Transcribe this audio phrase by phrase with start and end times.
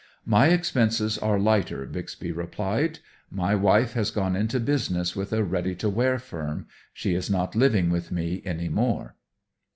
[0.25, 2.97] "My expenses are lighter," Bixby replied.
[3.29, 6.65] "My wife has gone into business with a ready to wear firm.
[6.91, 9.15] She is not living with me any more."